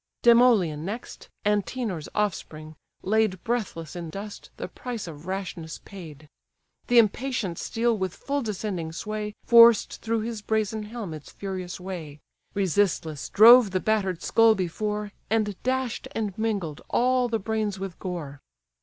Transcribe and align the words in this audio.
Demoleon 0.23 0.83
next, 0.83 1.29
Antenor's 1.45 2.09
offspring, 2.15 2.75
laid 3.03 3.43
Breathless 3.43 3.95
in 3.95 4.09
dust, 4.09 4.49
the 4.57 4.67
price 4.67 5.05
of 5.05 5.27
rashness 5.27 5.77
paid. 5.85 6.27
The 6.87 6.97
impatient 6.97 7.59
steel 7.59 7.95
with 7.95 8.15
full 8.15 8.41
descending 8.41 8.93
sway 8.93 9.35
Forced 9.45 10.01
through 10.01 10.21
his 10.21 10.41
brazen 10.41 10.81
helm 10.81 11.13
its 11.13 11.29
furious 11.31 11.79
way, 11.79 12.19
Resistless 12.55 13.29
drove 13.29 13.69
the 13.69 13.79
batter'd 13.79 14.23
skull 14.23 14.55
before, 14.55 15.11
And 15.29 15.55
dash'd 15.61 16.07
and 16.15 16.35
mingled 16.35 16.81
all 16.89 17.29
the 17.29 17.37
brains 17.37 17.77
with 17.77 17.99
gore. 17.99 18.41